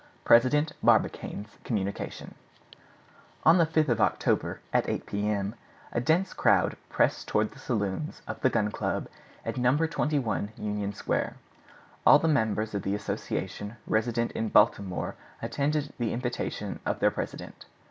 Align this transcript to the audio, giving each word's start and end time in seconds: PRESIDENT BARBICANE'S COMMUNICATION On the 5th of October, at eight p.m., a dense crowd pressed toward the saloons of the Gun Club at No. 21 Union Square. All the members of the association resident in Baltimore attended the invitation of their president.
PRESIDENT 0.23 0.71
BARBICANE'S 0.81 1.57
COMMUNICATION 1.63 2.33
On 3.43 3.59
the 3.59 3.67
5th 3.67 3.89
of 3.89 4.01
October, 4.01 4.59
at 4.73 4.89
eight 4.89 5.05
p.m., 5.05 5.53
a 5.91 6.01
dense 6.01 6.33
crowd 6.33 6.75
pressed 6.89 7.27
toward 7.27 7.51
the 7.51 7.59
saloons 7.59 8.23
of 8.27 8.41
the 8.41 8.49
Gun 8.49 8.71
Club 8.71 9.07
at 9.45 9.57
No. 9.59 9.77
21 9.77 10.53
Union 10.57 10.91
Square. 10.91 11.35
All 12.03 12.17
the 12.17 12.27
members 12.27 12.73
of 12.73 12.81
the 12.81 12.95
association 12.95 13.75
resident 13.85 14.31
in 14.31 14.49
Baltimore 14.49 15.13
attended 15.39 15.93
the 15.99 16.13
invitation 16.13 16.79
of 16.83 16.97
their 16.99 17.11
president. 17.11 17.67